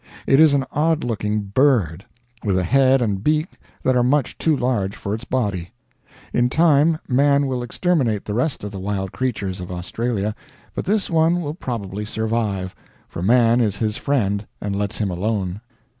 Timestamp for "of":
8.63-8.71, 9.61-9.71